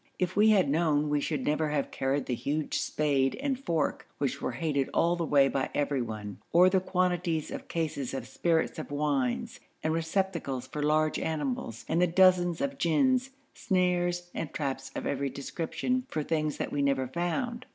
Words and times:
If 0.17 0.35
we 0.35 0.49
had 0.49 0.67
known 0.67 1.09
we 1.11 1.21
should 1.21 1.45
never 1.45 1.69
have 1.69 1.91
carried 1.91 2.25
the 2.25 2.33
huge 2.33 2.79
spade 2.79 3.35
and 3.35 3.59
fork, 3.63 4.07
which 4.17 4.41
were 4.41 4.53
hated 4.53 4.89
all 4.95 5.15
the 5.15 5.27
way 5.27 5.47
by 5.47 5.69
everyone, 5.75 6.39
or 6.51 6.71
the 6.71 6.79
quantities 6.79 7.51
of 7.51 7.67
cases 7.67 8.15
of 8.15 8.27
spirits 8.27 8.79
of 8.79 8.89
wine 8.89 9.47
and 9.83 9.93
receptacles 9.93 10.65
for 10.65 10.81
large 10.81 11.19
animals, 11.19 11.85
and 11.87 12.01
the 12.01 12.07
dozens 12.07 12.61
of 12.61 12.79
gins, 12.79 13.29
snares, 13.53 14.31
and 14.33 14.51
traps 14.51 14.89
of 14.95 15.05
every 15.05 15.29
description 15.29 16.07
for 16.09 16.23
things 16.23 16.57
that 16.57 16.71
we 16.71 16.81
never 16.81 17.05
found. 17.07 17.67